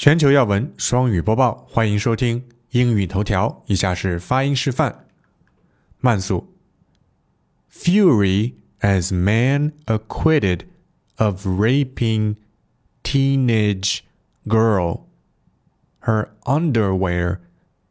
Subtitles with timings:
[0.00, 3.64] 全球要闻双语播报，欢迎收听英语头条。
[3.66, 5.06] 以下是发音示范。
[6.00, 6.52] 慢速。
[7.72, 10.66] Fury as man acquitted
[11.16, 12.36] of raping
[13.02, 14.00] teenage
[14.46, 15.04] girl.
[16.00, 17.38] Her underwear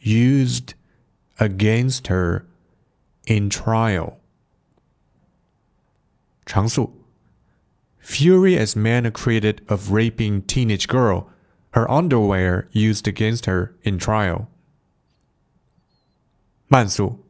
[0.00, 0.74] used
[1.38, 2.44] against her
[3.26, 4.18] in trial.
[6.46, 7.04] 常速。
[8.02, 11.26] Fury as man acquitted of raping teenage girl
[11.72, 14.48] her underwear used against her in trial.
[16.68, 17.24] 慢速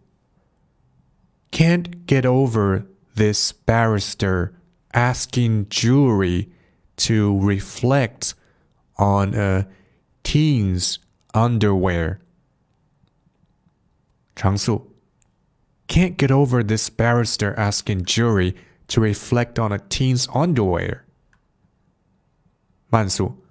[1.50, 4.52] Can't get over this barrister
[4.92, 6.50] asking jury
[6.96, 8.34] to reflect
[8.96, 9.66] on a
[10.22, 10.98] teen's
[11.34, 12.20] underwear.
[14.34, 14.92] 长速
[15.88, 18.54] Can't get over this barrister asking jury
[18.88, 21.04] to reflect on a teen's underwear.
[22.90, 23.41] 慢速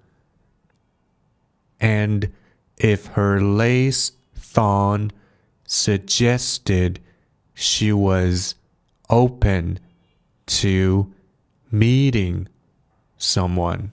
[1.82, 2.32] and
[2.78, 5.12] if her lace thong
[5.66, 7.00] suggested
[7.54, 8.56] she was
[9.10, 9.80] open
[10.46, 11.12] to
[11.72, 12.48] meeting
[13.18, 13.92] someone.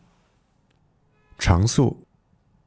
[1.39, 1.97] 常速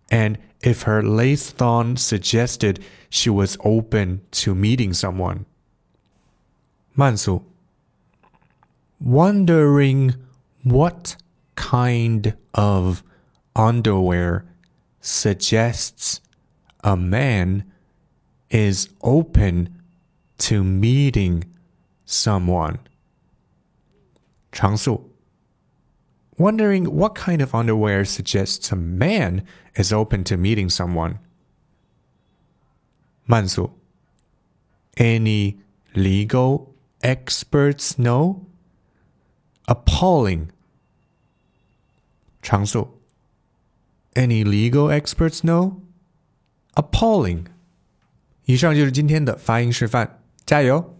[0.09, 5.45] and if her lace thong suggested she was open to meeting someone.
[6.93, 7.43] 慢速
[8.99, 10.15] wondering
[10.63, 11.15] what
[11.55, 13.03] kind of
[13.55, 14.45] underwear
[15.01, 16.21] suggests
[16.83, 17.63] a man
[18.49, 19.69] is open
[20.37, 21.43] to meeting
[22.05, 22.79] someone.
[24.51, 25.11] 常速
[26.37, 29.43] Wondering what kind of underwear suggests a man
[29.75, 31.17] is open to meeting someone.
[33.25, 33.71] 慢速
[34.95, 35.57] Any
[35.95, 38.45] legal experts know?
[39.67, 40.49] Appalling.
[42.41, 43.00] 常速
[44.13, 45.75] any legal experts know?
[46.75, 47.45] Appalling.
[48.45, 50.95] 以上就是今天的发音示范，加油！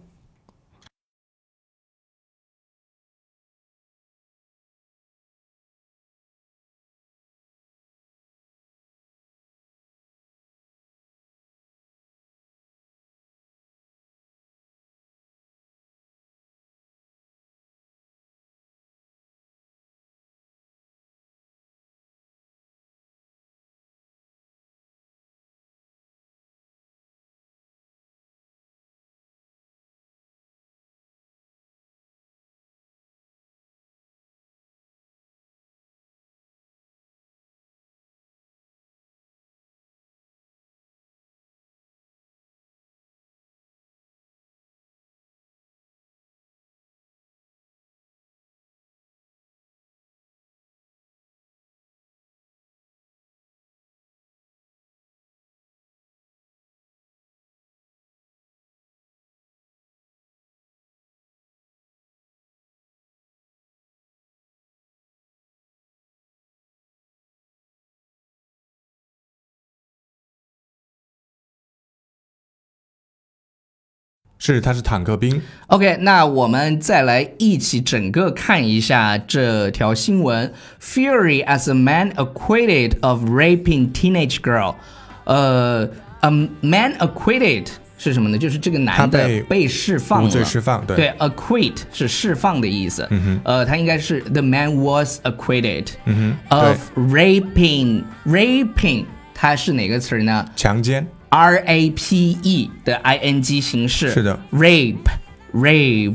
[74.45, 75.41] 是，他是坦克兵。
[75.67, 84.75] OK，那我们再来一起整个看一下这条新闻：Fury as a man acquitted of raping teenage girl。
[85.23, 85.87] 呃
[86.19, 87.67] ，a man acquitted
[87.97, 88.37] 是什么呢？
[88.37, 90.85] 就是这个男的被释放了，无罪释放。
[90.85, 93.07] 对对，acquit 是释放的意思。
[93.11, 93.41] 嗯哼。
[93.45, 95.87] 呃，他应该是 the man was acquitted
[96.49, 100.45] of raping raping，它是哪个词呢？
[100.53, 101.07] 强奸。
[101.33, 104.97] R A P E 的 I N G 形式是的，rape
[105.51, 106.13] rape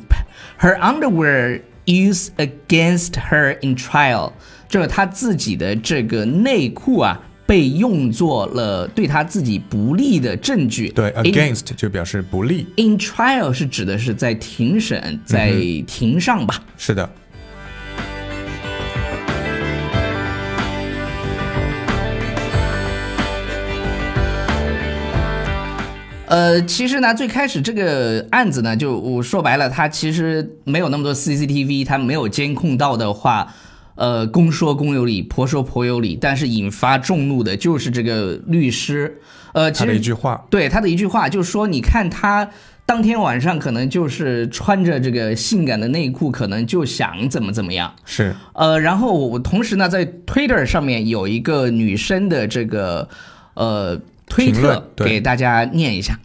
[0.61, 4.31] her underwear used against her in trial，
[4.69, 10.89] 就是她自己的这个内裤啊被用作了对她自己不利的证据。
[10.91, 12.69] 对，against 就表示不利。
[12.77, 15.51] In trial 是指的是在庭审，在
[15.85, 16.63] 庭上吧？
[16.77, 17.11] 是的。
[26.39, 33.53] 呃，其实呢，最开始这个案子呢，就我说白了，它其实没有那么多 CCTV，它没有监控到的话，
[33.97, 36.17] 呃，公说公有理，婆说婆有理。
[36.21, 39.21] 但是引发众怒的就是这个律师，
[39.53, 42.49] 呃，他的一句话，对他的一句话，就是说，你看他
[42.87, 47.93] 当天晚上可能就是穿着这个性感的内裤，可能就想怎么怎么样。
[48.05, 53.09] 是，呃，然后我同时呢，在 Twitter 上面有一个女生的这个，
[53.55, 54.01] 呃。
[54.31, 56.21] 推特给大家念一下。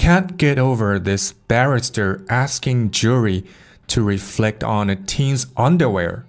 [0.00, 3.44] Can't get over this barrister asking jury
[3.88, 6.22] to reflect on a teen's underwear。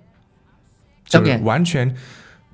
[1.14, 1.96] OK，完全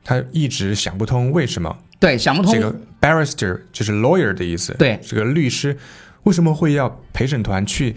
[0.04, 2.54] 他一直想不通为什么对，想不通。
[2.54, 5.76] 这个 barrister 就是 lawyer 的意思，对这个律师
[6.22, 7.96] 为什么会要陪审团去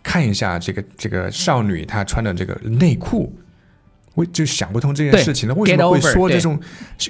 [0.00, 3.36] 看一下这个这个少女她穿的这个内裤？
[4.14, 6.60] 我就想不通这件事情呢，为什么会说这种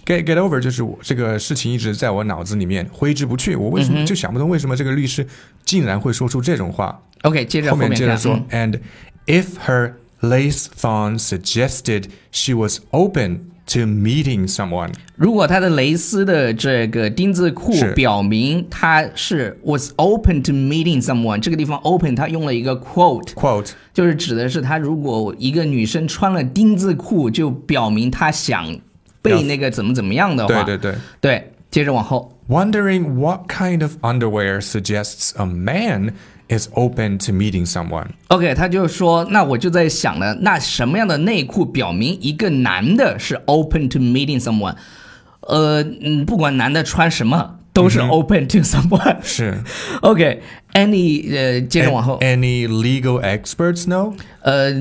[0.07, 0.61] get get over？
[0.61, 5.27] 就是我这个事情一直在我脑子里面挥之不去，我为什嗯么就想不通为什么这个律师
[5.65, 8.81] 竟然会说出这种话？OK，接着后面接着说、嗯 a n d
[9.27, 21.03] if her lace thong suggested she was open to meeting someone，如果他的蕾丝的这个丁字裤表明他是 was open to meeting
[21.03, 28.77] someone，这个地方 open 他用了一个 quote，quote 就是指的是他如果一个女生穿了丁字裤，就表明她想
[29.21, 30.99] 被那个怎么怎么样的话，对对对。
[31.21, 32.37] 对接着往后。
[32.49, 36.13] Wondering what kind of underwear suggests a man
[36.49, 38.07] is open to meeting someone.
[38.29, 44.75] OK，他就说，那我就在想呢，那什么样的内裤表明一个男的是 open to meeting someone？
[45.41, 49.17] 呃，嗯，不管男的穿什么，都是 open to someone。
[49.23, 49.59] 是
[50.03, 54.15] OK，any、呃，接着往后，Any legal experts know?
[54.43, 54.73] 呃，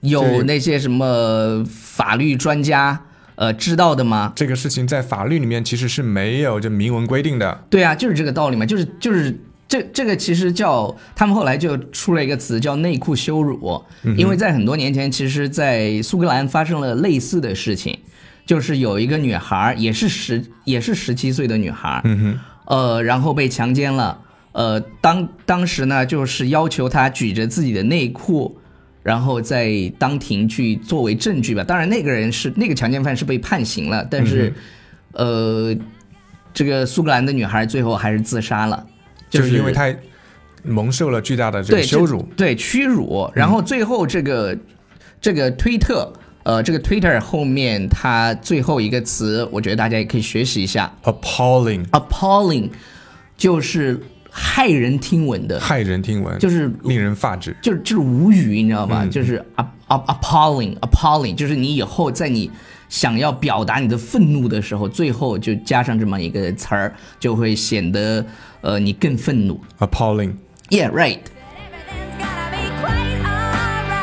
[0.00, 3.00] 有那些什么法律专家
[3.36, 4.32] 呃知道的吗？
[4.36, 7.64] 这个事情在法律里面其实是没有这明文规定的。
[7.70, 9.38] 对啊，就是这个道理嘛，就是就是
[9.70, 13.80] 这这个其实叫他们后来就出了一个词叫内裤羞辱，
[14.16, 17.96] 因为在很多年前，其实，在苏格兰发生了类似的事情，
[18.44, 22.02] 就是有一个女孩儿也是十也是十七岁的女孩，
[22.66, 24.20] 呃，然后被强奸了，
[24.50, 28.58] 呃，当当时呢就是要求她举着自己的内裤。
[29.02, 31.64] 然后在当庭去作为证据吧。
[31.64, 34.52] 当然，那个人是那个强奸犯是被判刑了，但是，
[35.12, 35.74] 呃，
[36.52, 38.86] 这个苏格兰的女孩最后还是自杀了，
[39.30, 39.90] 就是因为他
[40.62, 42.22] 蒙受了巨大的这对个羞辱。
[42.36, 43.30] 对屈辱。
[43.34, 44.54] 然后最后这个、
[45.20, 46.12] 这个推特，
[46.42, 52.70] 呃，这个 Twitter 后面它最后一个词，我觉得大家也可以学习一下 Appalling，，appalling，
[53.36, 54.00] 就是
[54.32, 57.56] 骇人听闻的，骇人听闻，就是令人发指。
[57.62, 59.06] 就是就是无语，你知道吧？
[59.06, 62.50] 就是 a appalling appalling，就是你以后在你
[62.88, 68.24] 想要表达你的愤怒的时候，最后就加上这么一个词儿，就会显得
[68.60, 69.60] 呃你更愤怒。
[69.78, 71.20] Right.
[72.50, 74.00] Be quite alright.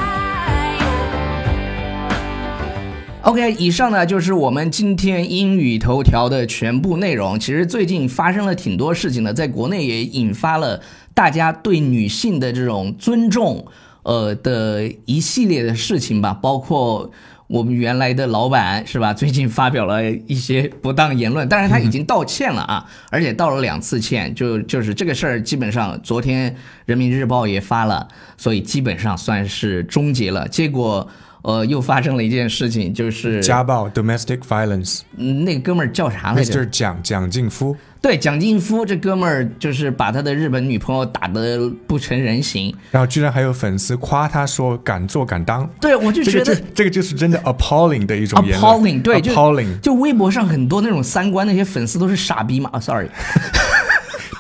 [3.24, 7.40] OK，以上呢就是我们今天英语头条的全部内容。
[7.40, 10.82] 其实最近发生了挺多事情的，在国内也引发了
[11.14, 13.68] 大家对女性的这种尊重，
[14.08, 17.12] 呃的一系列的事情吧，包括。
[17.50, 19.14] 我们原来的老板是吧？
[19.16, 26.54] 最近发表了一些不当言论，但是他已经道歉了啊，而且道了两次歉，就就是这个事儿，基本上昨天
[26.86, 28.06] 人民日报也发了，
[28.36, 30.46] 所以基本上算是终结了。
[30.50, 31.08] 结果
[31.48, 35.00] 呃，又发生了一件事情，就是家暴 （domestic violence）。
[35.16, 36.70] 嗯那个哥们儿叫啥来着 Mr.
[36.70, 42.76] 蒋蒋劲夫，对，蒋劲夫这哥们儿就是把他的日本女朋友打得不成人形。
[42.92, 45.66] 然后居然还有粉丝夸他说敢做敢当。
[45.80, 52.70] 对，我就觉得这这个就是真的 appalling 的一种 appalling，对，就 appalling 就微博上很多那种三观那些粉丝都是傻逼嘛。
[52.74, 53.08] 啊，sorry，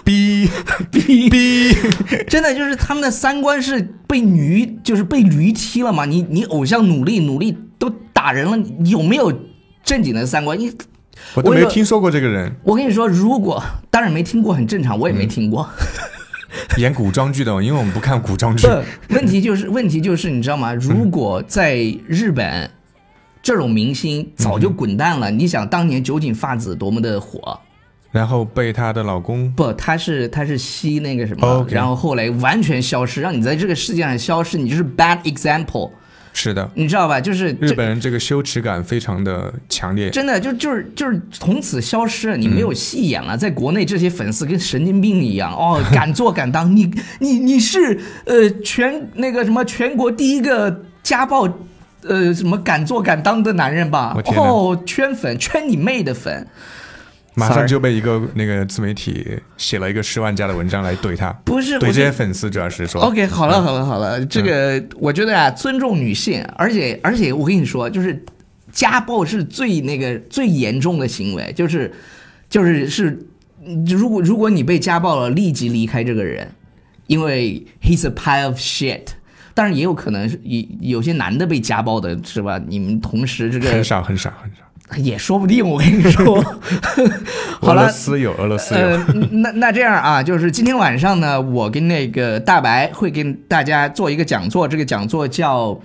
[0.07, 0.49] 逼
[0.89, 1.75] 逼逼，
[2.29, 6.05] 真的就是他们的三观是被驴，就是被驴踢了嘛。
[6.05, 9.37] 你你偶像努力努力都打人了，你有没有
[9.83, 10.57] 正经的三观？
[10.57, 10.71] 你
[11.35, 15.67] 我没听说过这个人我跟你说，如果当然没听过，很正常，我也没听过。
[16.77, 18.65] 演古装剧的，因为我们不看古装剧。
[19.09, 20.73] 问题就是问题就是你知道吗？
[20.73, 21.75] 如果在
[22.07, 22.71] 日本，
[23.43, 25.29] 这种明星早就滚蛋了。
[25.29, 27.59] 你想当年酒井法子多么的火，
[28.11, 35.91] 然后被她的老公不，她是她是吸那个什么然后后来完全消失，让你在这个世界上消失，你就是 bad example，
[36.33, 37.19] 是的，你知道吧？
[37.19, 40.09] 就是日本人这个羞耻感非常的强烈。
[40.09, 43.35] 真的就就是就是从此消失了，你没有戏演了。
[43.35, 46.73] 在国内，这些粉丝跟神经病一样哦， 敢做敢当。
[46.75, 51.47] 你你你是呃全那个什么全国第一个家暴
[52.03, 56.47] 呃什么敢做敢当的男人吧哦，圈粉圈你妹的粉！
[57.37, 68.25] 马上就被一个那个自媒体写了一个十万加的文章来怼他，不是怼这些粉丝，主要是说 OK，好了好了好了，这个我觉得啊，尊重女性，而且而且我跟你说，就是
[68.71, 71.93] 家暴是最那个最严重的行为，就是
[72.49, 73.27] 就是是，
[73.85, 76.49] 如果如果你被家暴了，立即离开这个人，
[77.05, 79.01] 因为 he's a pile of shit。
[79.53, 82.59] 当然也有可能是有有些男的被家暴的是吧？
[82.67, 84.57] 你们同时这个很少很少很少。
[85.03, 86.41] 也说不定，我跟你说。
[87.59, 88.97] 好俄罗了，斯有俄罗斯有，呃，
[89.31, 95.79] 那那这样啊， 就是今天晚上呢，我跟那个大白会跟大家做一个讲座，这个讲座叫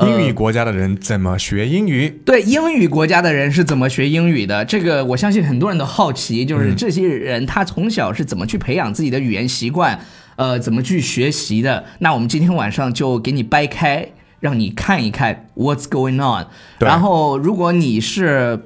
[0.00, 2.08] 英语国家的人怎么学英语？
[2.24, 4.64] 对英语国家的人是怎么学英语的？
[4.64, 9.98] 这个我相信很多人都好奇，就是这些人他从小是怎么去培养自己的语言习惯，
[10.36, 11.84] 呃，怎么去学习的？
[11.98, 14.06] 那我们今天晚上就给你掰开，
[14.38, 16.46] 让你看一看 what's going on。
[16.78, 18.60] 对然后，如果你是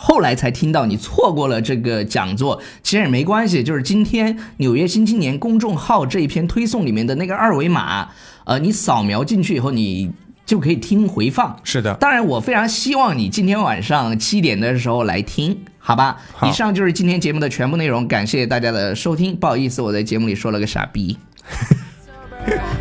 [0.00, 3.64] 后来才听到，你错过了这个讲座，其实也没关系。
[3.64, 8.08] 就是今天《纽约新青年》公众号这一篇推送里面的那个二维码，
[8.44, 10.12] 呃，你扫描进去以后，你
[10.46, 11.58] 就可以听回放。
[11.64, 16.16] 是的，当然，我非常希望你今天晚上七点的时候来听，好吧？
[16.32, 19.34] 好以上就是今天节目的全部内容，感谢大家的收听。
[19.36, 21.18] 不好意思，我在节目里说了个傻逼。